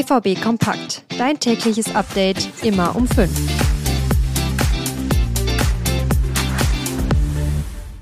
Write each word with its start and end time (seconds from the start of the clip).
BVB 0.00 0.40
Kompakt. 0.40 1.04
Dein 1.18 1.38
tägliches 1.38 1.94
Update 1.94 2.48
immer 2.64 2.96
um 2.96 3.06
5. 3.06 3.30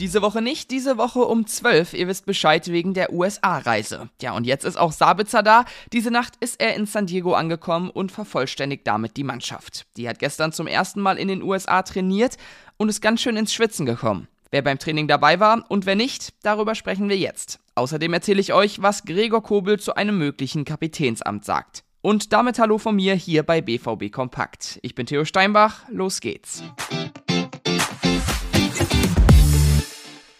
Diese 0.00 0.20
Woche 0.20 0.42
nicht, 0.42 0.72
diese 0.72 0.98
Woche 0.98 1.20
um 1.20 1.46
12. 1.46 1.94
Ihr 1.94 2.08
wisst 2.08 2.26
Bescheid 2.26 2.66
wegen 2.66 2.94
der 2.94 3.12
USA-Reise. 3.12 4.08
Ja, 4.20 4.32
und 4.32 4.44
jetzt 4.44 4.64
ist 4.64 4.76
auch 4.76 4.90
Sabitzer 4.90 5.44
da. 5.44 5.66
Diese 5.92 6.10
Nacht 6.10 6.34
ist 6.40 6.60
er 6.60 6.74
in 6.74 6.86
San 6.86 7.06
Diego 7.06 7.34
angekommen 7.34 7.90
und 7.90 8.10
vervollständigt 8.10 8.88
damit 8.88 9.16
die 9.16 9.22
Mannschaft. 9.22 9.86
Die 9.96 10.08
hat 10.08 10.18
gestern 10.18 10.50
zum 10.50 10.66
ersten 10.66 11.00
Mal 11.00 11.16
in 11.16 11.28
den 11.28 11.44
USA 11.44 11.82
trainiert 11.82 12.38
und 12.76 12.88
ist 12.88 13.02
ganz 13.02 13.22
schön 13.22 13.36
ins 13.36 13.54
Schwitzen 13.54 13.86
gekommen. 13.86 14.26
Wer 14.54 14.62
beim 14.62 14.78
Training 14.78 15.08
dabei 15.08 15.40
war 15.40 15.64
und 15.68 15.84
wer 15.84 15.96
nicht, 15.96 16.32
darüber 16.44 16.76
sprechen 16.76 17.08
wir 17.08 17.18
jetzt. 17.18 17.58
Außerdem 17.74 18.12
erzähle 18.12 18.40
ich 18.40 18.52
euch, 18.52 18.80
was 18.80 19.04
Gregor 19.04 19.42
Kobel 19.42 19.80
zu 19.80 19.96
einem 19.96 20.16
möglichen 20.16 20.64
Kapitänsamt 20.64 21.44
sagt. 21.44 21.82
Und 22.02 22.32
damit 22.32 22.60
hallo 22.60 22.78
von 22.78 22.94
mir 22.94 23.16
hier 23.16 23.42
bei 23.42 23.60
BVB 23.60 24.12
Kompakt. 24.12 24.78
Ich 24.82 24.94
bin 24.94 25.06
Theo 25.06 25.24
Steinbach, 25.24 25.80
los 25.88 26.20
geht's. 26.20 26.62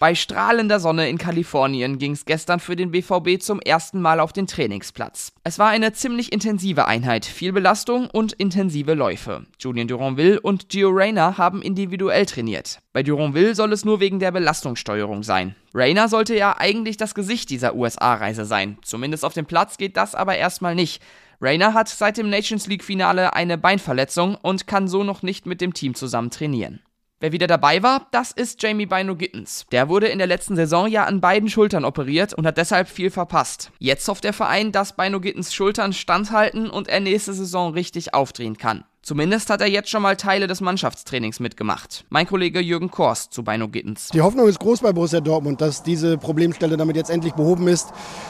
Bei 0.04 0.14
strahlender 0.14 0.80
Sonne 0.80 1.08
in 1.08 1.16
Kalifornien 1.16 1.96
ging 1.96 2.12
es 2.12 2.26
gestern 2.26 2.60
für 2.60 2.76
den 2.76 2.90
BVB 2.90 3.40
zum 3.40 3.58
ersten 3.58 4.02
Mal 4.02 4.20
auf 4.20 4.34
den 4.34 4.46
Trainingsplatz. 4.46 5.32
Es 5.44 5.58
war 5.58 5.70
eine 5.70 5.94
ziemlich 5.94 6.30
intensive 6.30 6.84
Einheit, 6.84 7.24
viel 7.24 7.54
Belastung 7.54 8.10
und 8.10 8.34
intensive 8.34 8.92
Läufe. 8.92 9.46
Julien 9.58 9.88
Duranville 9.88 10.38
und 10.42 10.68
Gio 10.68 10.90
Reyna 10.90 11.38
haben 11.38 11.62
individuell 11.62 12.26
trainiert. 12.26 12.80
Bei 12.92 13.02
Duranville 13.02 13.54
soll 13.54 13.72
es 13.72 13.86
nur 13.86 13.98
wegen 13.98 14.18
der 14.18 14.32
Belastungssteuerung 14.32 15.22
sein. 15.22 15.54
Reyna 15.74 16.08
sollte 16.08 16.36
ja 16.36 16.54
eigentlich 16.58 16.98
das 16.98 17.14
Gesicht 17.14 17.48
dieser 17.48 17.74
USA-Reise 17.74 18.44
sein. 18.44 18.76
Zumindest 18.82 19.24
auf 19.24 19.32
dem 19.32 19.46
Platz 19.46 19.78
geht 19.78 19.96
das 19.96 20.14
aber 20.14 20.36
erstmal 20.36 20.74
nicht. 20.74 21.00
Rayner 21.40 21.72
hat 21.72 21.88
seit 21.88 22.18
dem 22.18 22.28
Nations 22.28 22.66
League-Finale 22.66 23.32
eine 23.32 23.56
Beinverletzung 23.56 24.34
und 24.34 24.66
kann 24.66 24.86
so 24.86 25.02
noch 25.02 25.22
nicht 25.22 25.46
mit 25.46 25.62
dem 25.62 25.72
Team 25.72 25.94
zusammen 25.94 26.28
trainieren. 26.28 26.80
Wer 27.24 27.32
wieder 27.32 27.46
dabei 27.46 27.82
war, 27.82 28.06
das 28.10 28.32
ist 28.32 28.62
Jamie 28.62 28.84
Bino 28.84 29.16
Gittens. 29.16 29.64
Der 29.72 29.88
wurde 29.88 30.08
in 30.08 30.18
der 30.18 30.26
letzten 30.26 30.56
Saison 30.56 30.86
ja 30.88 31.04
an 31.04 31.22
beiden 31.22 31.48
Schultern 31.48 31.86
operiert 31.86 32.34
und 32.34 32.46
hat 32.46 32.58
deshalb 32.58 32.86
viel 32.86 33.10
verpasst. 33.10 33.70
Jetzt 33.78 34.06
hofft 34.08 34.24
der 34.24 34.34
Verein, 34.34 34.72
dass 34.72 34.94
Bino 34.94 35.20
Gittens 35.20 35.54
Schultern 35.54 35.94
standhalten 35.94 36.68
und 36.68 36.86
er 36.86 37.00
nächste 37.00 37.32
Saison 37.32 37.72
richtig 37.72 38.12
aufdrehen 38.12 38.58
kann. 38.58 38.84
Zumindest 39.04 39.50
hat 39.50 39.60
er 39.60 39.66
jetzt 39.66 39.90
schon 39.90 40.00
mal 40.00 40.16
Teile 40.16 40.46
des 40.46 40.62
Mannschaftstrainings 40.62 41.38
mitgemacht. 41.38 42.06
Mein 42.08 42.26
Kollege 42.26 42.58
Jürgen 42.60 42.90
Korst 42.90 43.34
zu 43.34 43.44
Bino 43.44 43.68
Gittens. 43.68 44.08
Die 44.14 44.22
Hoffnung 44.22 44.48
ist 44.48 44.58
groß 44.60 44.80
bei 44.80 44.94
Borussia 44.94 45.20
Dortmund, 45.20 45.60
dass 45.60 45.82
diese 45.82 46.16
Problemstelle 46.16 46.78
damit 46.78 46.96
jetzt 46.96 47.10
endlich 47.10 47.34
behoben 47.34 47.68
ist. 47.68 47.88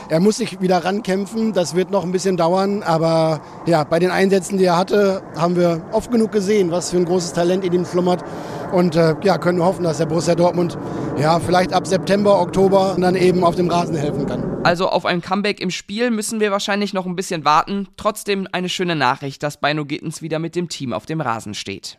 Er 0.09 0.19
muss 0.19 0.39
sich 0.39 0.61
wieder 0.61 0.85
rankämpfen, 0.85 1.53
das 1.53 1.77
wird 1.77 1.93
noch 1.93 2.03
ein 2.03 2.11
bisschen 2.11 2.37
dauern, 2.37 2.83
aber 2.83 3.41
ja, 3.67 3.85
bei 3.85 4.01
den 4.01 4.11
Einsätzen, 4.11 4.59
die 4.59 4.65
er 4.65 4.77
hatte, 4.77 5.23
haben 5.37 5.55
wir 5.55 5.81
oft 5.93 6.11
genug 6.11 6.33
gesehen, 6.33 6.73
was 6.73 6.91
für 6.91 6.97
ein 6.97 7.05
großes 7.05 7.35
Talent 7.35 7.65
in 7.65 7.73
ihm 7.73 7.87
schlummert. 7.87 8.25
Und 8.73 8.97
äh, 8.97 9.15
ja, 9.23 9.39
können 9.39 9.59
wir 9.59 9.67
hoffen, 9.67 9.85
dass 9.85 9.99
der 9.99 10.07
Borussia 10.07 10.35
Dortmund 10.35 10.77
ja 11.19 11.39
vielleicht 11.41 11.73
ab 11.73 11.87
September, 11.87 12.41
Oktober 12.41 12.97
dann 12.99 13.15
eben 13.15 13.45
auf 13.45 13.55
dem 13.55 13.71
Rasen 13.71 13.97
helfen 13.97 14.27
kann. 14.27 14.65
Also 14.65 14.89
auf 14.89 15.05
ein 15.05 15.21
Comeback 15.21 15.61
im 15.61 15.71
Spiel 15.71 16.11
müssen 16.11 16.41
wir 16.41 16.51
wahrscheinlich 16.51 16.93
noch 16.95 17.07
ein 17.07 17.17
bisschen 17.17 17.45
warten. 17.45 17.89
Trotzdem 17.97 18.49
eine 18.53 18.69
schöne 18.69 18.97
Nachricht, 18.97 19.43
dass 19.43 19.59
Beino 19.59 19.85
Gittens 19.85 20.23
wieder 20.23 20.39
mit 20.39 20.57
dem 20.57 20.69
Team 20.69 20.93
auf 20.93 21.07
dem 21.07 21.21
Rasen 21.21 21.55
steht. 21.55 21.97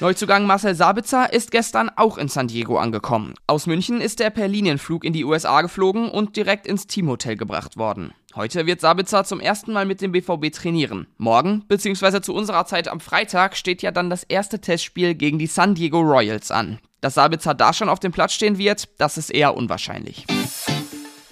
Neuzugang 0.00 0.44
Marcel 0.44 0.74
Sabitzer 0.74 1.32
ist 1.32 1.52
gestern 1.52 1.88
auch 1.94 2.18
in 2.18 2.26
San 2.26 2.48
Diego 2.48 2.78
angekommen. 2.78 3.34
Aus 3.46 3.68
München 3.68 4.00
ist 4.00 4.20
er 4.20 4.30
per 4.30 4.48
Linienflug 4.48 5.04
in 5.04 5.12
die 5.12 5.24
USA 5.24 5.62
geflogen 5.62 6.10
und 6.10 6.34
direkt 6.34 6.66
ins 6.66 6.88
Teamhotel 6.88 7.36
gebracht 7.36 7.76
worden. 7.76 8.12
Heute 8.34 8.66
wird 8.66 8.80
Sabitzer 8.80 9.22
zum 9.22 9.38
ersten 9.38 9.72
Mal 9.72 9.86
mit 9.86 10.00
dem 10.00 10.10
BVB 10.10 10.52
trainieren. 10.52 11.06
Morgen, 11.16 11.64
beziehungsweise 11.68 12.20
zu 12.20 12.34
unserer 12.34 12.66
Zeit 12.66 12.88
am 12.88 12.98
Freitag, 12.98 13.56
steht 13.56 13.82
ja 13.82 13.92
dann 13.92 14.10
das 14.10 14.24
erste 14.24 14.60
Testspiel 14.60 15.14
gegen 15.14 15.38
die 15.38 15.46
San 15.46 15.76
Diego 15.76 16.00
Royals 16.00 16.50
an. 16.50 16.80
Dass 17.00 17.14
Sabitzer 17.14 17.54
da 17.54 17.72
schon 17.72 17.88
auf 17.88 18.00
dem 18.00 18.10
Platz 18.10 18.32
stehen 18.32 18.58
wird, 18.58 18.88
das 18.98 19.16
ist 19.16 19.30
eher 19.30 19.56
unwahrscheinlich. 19.56 20.26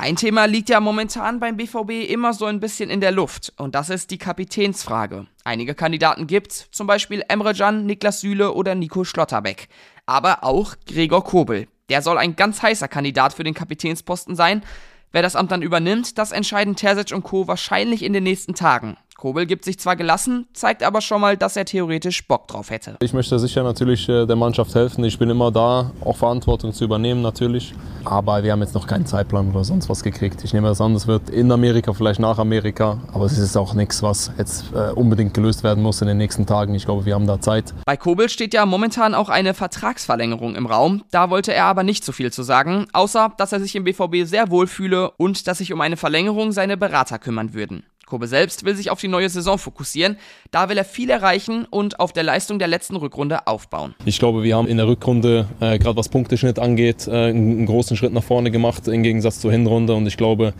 Ein 0.02 0.16
Thema 0.16 0.46
liegt 0.46 0.68
ja 0.68 0.80
momentan 0.80 1.38
beim 1.38 1.56
BVB 1.56 2.10
immer 2.10 2.34
so 2.34 2.46
ein 2.46 2.58
bisschen 2.58 2.90
in 2.90 3.00
der 3.00 3.12
Luft 3.12 3.52
und 3.56 3.76
das 3.76 3.88
ist 3.88 4.10
die 4.10 4.18
Kapitänsfrage. 4.18 5.28
Einige 5.44 5.76
Kandidaten 5.76 6.26
gibt's, 6.26 6.66
zum 6.72 6.88
Beispiel 6.88 7.22
Emre 7.28 7.54
Can, 7.54 7.86
Niklas 7.86 8.20
Süle 8.20 8.52
oder 8.52 8.74
Nico 8.74 9.04
Schlotterbeck. 9.04 9.68
Aber 10.04 10.42
auch 10.42 10.74
Gregor 10.88 11.22
Kobel. 11.22 11.68
Der 11.88 12.02
soll 12.02 12.18
ein 12.18 12.34
ganz 12.34 12.62
heißer 12.62 12.88
Kandidat 12.88 13.32
für 13.32 13.44
den 13.44 13.54
Kapitänsposten 13.54 14.34
sein. 14.34 14.64
Wer 15.12 15.22
das 15.22 15.36
Amt 15.36 15.52
dann 15.52 15.62
übernimmt, 15.62 16.18
das 16.18 16.32
entscheiden 16.32 16.74
Terzic 16.74 17.14
und 17.14 17.22
Co. 17.22 17.46
wahrscheinlich 17.46 18.02
in 18.02 18.12
den 18.12 18.24
nächsten 18.24 18.56
Tagen. 18.56 18.96
Kobel 19.22 19.46
gibt 19.46 19.64
sich 19.64 19.78
zwar 19.78 19.94
gelassen, 19.94 20.48
zeigt 20.52 20.82
aber 20.82 21.00
schon 21.00 21.20
mal, 21.20 21.36
dass 21.36 21.56
er 21.56 21.64
theoretisch 21.64 22.26
Bock 22.26 22.48
drauf 22.48 22.70
hätte. 22.70 22.96
Ich 22.98 23.12
möchte 23.12 23.38
sicher 23.38 23.62
natürlich 23.62 24.08
äh, 24.08 24.26
der 24.26 24.34
Mannschaft 24.34 24.74
helfen. 24.74 25.04
Ich 25.04 25.16
bin 25.16 25.30
immer 25.30 25.52
da, 25.52 25.92
auch 26.04 26.16
Verantwortung 26.16 26.72
zu 26.72 26.82
übernehmen 26.82 27.22
natürlich. 27.22 27.72
Aber 28.04 28.42
wir 28.42 28.50
haben 28.50 28.62
jetzt 28.62 28.74
noch 28.74 28.88
keinen 28.88 29.06
Zeitplan 29.06 29.50
oder 29.50 29.62
sonst 29.62 29.88
was 29.88 30.02
gekriegt. 30.02 30.42
Ich 30.42 30.52
nehme 30.52 30.66
das 30.66 30.80
an, 30.80 30.96
es 30.96 31.06
wird 31.06 31.30
in 31.30 31.52
Amerika, 31.52 31.92
vielleicht 31.92 32.18
nach 32.18 32.36
Amerika. 32.40 32.98
Aber 33.12 33.26
es 33.26 33.38
ist 33.38 33.56
auch 33.56 33.74
nichts, 33.74 34.02
was 34.02 34.32
jetzt 34.38 34.64
äh, 34.74 34.90
unbedingt 34.90 35.34
gelöst 35.34 35.62
werden 35.62 35.84
muss 35.84 36.00
in 36.00 36.08
den 36.08 36.18
nächsten 36.18 36.44
Tagen. 36.44 36.74
Ich 36.74 36.84
glaube, 36.84 37.04
wir 37.04 37.14
haben 37.14 37.28
da 37.28 37.40
Zeit. 37.40 37.72
Bei 37.86 37.96
Kobel 37.96 38.28
steht 38.28 38.52
ja 38.54 38.66
momentan 38.66 39.14
auch 39.14 39.28
eine 39.28 39.54
Vertragsverlängerung 39.54 40.56
im 40.56 40.66
Raum. 40.66 41.04
Da 41.12 41.30
wollte 41.30 41.54
er 41.54 41.66
aber 41.66 41.84
nicht 41.84 42.04
so 42.04 42.10
viel 42.10 42.32
zu 42.32 42.42
sagen, 42.42 42.88
außer 42.92 43.34
dass 43.36 43.52
er 43.52 43.60
sich 43.60 43.76
im 43.76 43.84
BVB 43.84 44.24
sehr 44.24 44.50
wohl 44.50 44.66
fühle 44.66 45.12
und 45.12 45.46
dass 45.46 45.58
sich 45.58 45.72
um 45.72 45.80
eine 45.80 45.96
Verlängerung 45.96 46.50
seine 46.50 46.76
Berater 46.76 47.20
kümmern 47.20 47.54
würden. 47.54 47.84
Kobe 48.12 48.26
selbst 48.26 48.66
will 48.66 48.74
sich 48.74 48.90
auf 48.90 49.00
die 49.00 49.08
neue 49.08 49.30
Saison 49.30 49.56
fokussieren. 49.56 50.18
Da 50.50 50.68
will 50.68 50.76
er 50.76 50.84
viel 50.84 51.08
erreichen 51.08 51.64
und 51.70 51.98
auf 51.98 52.12
der 52.12 52.24
Leistung 52.24 52.58
der 52.58 52.68
letzten 52.68 52.96
Rückrunde 52.96 53.46
aufbauen. 53.46 53.94
Ich 54.04 54.18
glaube, 54.18 54.42
wir 54.42 54.54
haben 54.54 54.68
in 54.68 54.76
der 54.76 54.86
Rückrunde, 54.86 55.46
äh, 55.60 55.78
gerade 55.78 55.96
was 55.96 56.10
Punkteschnitt 56.10 56.58
angeht, 56.58 57.08
äh, 57.08 57.28
einen 57.30 57.64
großen 57.64 57.96
Schritt 57.96 58.12
nach 58.12 58.22
vorne 58.22 58.50
gemacht 58.50 58.86
im 58.86 59.02
Gegensatz 59.02 59.40
zur 59.40 59.50
Hinrunde. 59.50 59.94
Und 59.94 60.06
ich 60.06 60.18
glaube, 60.18 60.52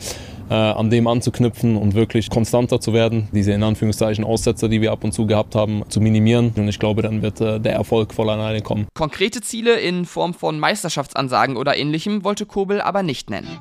äh, 0.49 0.55
an 0.55 0.89
dem 0.89 1.07
anzuknüpfen 1.07 1.77
und 1.77 1.95
wirklich 1.95 2.31
konstanter 2.31 2.81
zu 2.81 2.95
werden, 2.95 3.29
diese 3.33 3.53
in 3.53 3.63
Anführungszeichen 3.63 4.25
Aussetzer, 4.25 4.71
die 4.71 4.81
wir 4.81 4.91
ab 4.91 5.05
und 5.05 5.13
zu 5.13 5.27
gehabt 5.27 5.55
haben, 5.55 5.83
zu 5.91 6.01
minimieren. 6.01 6.55
Und 6.57 6.69
ich 6.69 6.79
glaube, 6.79 7.03
dann 7.03 7.21
wird 7.21 7.43
äh, 7.43 7.61
der 7.61 7.75
Erfolg 7.75 8.15
voll 8.15 8.31
alleine 8.31 8.63
kommen. 8.63 8.87
Konkrete 8.95 9.43
Ziele 9.43 9.79
in 9.79 10.07
Form 10.07 10.33
von 10.33 10.59
Meisterschaftsansagen 10.59 11.59
oder 11.59 11.77
ähnlichem 11.77 12.25
wollte 12.25 12.47
Kobel 12.47 12.81
aber 12.81 13.03
nicht 13.03 13.29
nennen. 13.29 13.59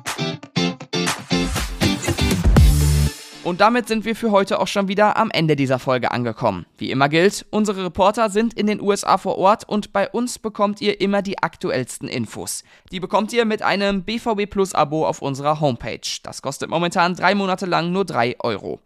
Und 3.44 3.60
damit 3.60 3.88
sind 3.88 4.04
wir 4.04 4.14
für 4.14 4.30
heute 4.30 4.60
auch 4.60 4.68
schon 4.68 4.86
wieder 4.86 5.16
am 5.16 5.28
Ende 5.32 5.56
dieser 5.56 5.80
Folge 5.80 6.12
angekommen. 6.12 6.64
Wie 6.78 6.92
immer 6.92 7.08
gilt, 7.08 7.44
unsere 7.50 7.84
Reporter 7.84 8.30
sind 8.30 8.54
in 8.54 8.68
den 8.68 8.80
USA 8.80 9.18
vor 9.18 9.36
Ort 9.36 9.68
und 9.68 9.92
bei 9.92 10.08
uns 10.08 10.38
bekommt 10.38 10.80
ihr 10.80 11.00
immer 11.00 11.22
die 11.22 11.42
aktuellsten 11.42 12.06
Infos. 12.06 12.62
Die 12.92 13.00
bekommt 13.00 13.32
ihr 13.32 13.44
mit 13.44 13.62
einem 13.62 14.04
BVB 14.04 14.48
Plus 14.48 14.74
Abo 14.74 15.04
auf 15.04 15.22
unserer 15.22 15.58
Homepage. 15.60 16.00
Das 16.22 16.40
kostet 16.40 16.70
momentan 16.70 17.16
drei 17.16 17.34
Monate 17.34 17.66
lang 17.66 17.90
nur 17.90 18.04
drei 18.04 18.36
Euro. 18.38 18.78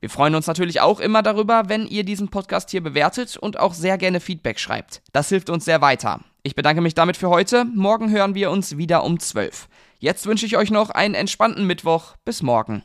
Wir 0.00 0.10
freuen 0.10 0.34
uns 0.34 0.46
natürlich 0.46 0.82
auch 0.82 1.00
immer 1.00 1.22
darüber, 1.22 1.70
wenn 1.70 1.86
ihr 1.86 2.04
diesen 2.04 2.28
Podcast 2.28 2.70
hier 2.70 2.82
bewertet 2.82 3.38
und 3.38 3.58
auch 3.58 3.72
sehr 3.72 3.96
gerne 3.96 4.20
Feedback 4.20 4.58
schreibt. 4.58 5.00
Das 5.12 5.30
hilft 5.30 5.48
uns 5.48 5.64
sehr 5.64 5.80
weiter. 5.80 6.20
Ich 6.42 6.54
bedanke 6.54 6.82
mich 6.82 6.94
damit 6.94 7.16
für 7.16 7.30
heute. 7.30 7.64
Morgen 7.64 8.10
hören 8.10 8.34
wir 8.34 8.50
uns 8.50 8.76
wieder 8.76 9.04
um 9.04 9.18
12. 9.18 9.68
Jetzt 10.00 10.26
wünsche 10.26 10.44
ich 10.44 10.58
euch 10.58 10.70
noch 10.70 10.90
einen 10.90 11.14
entspannten 11.14 11.66
Mittwoch. 11.66 12.16
Bis 12.24 12.42
morgen. 12.42 12.82